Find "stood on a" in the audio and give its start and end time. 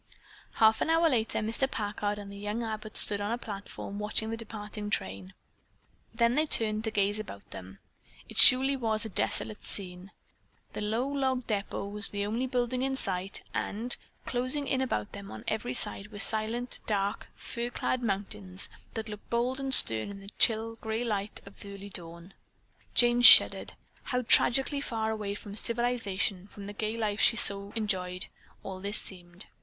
3.01-3.37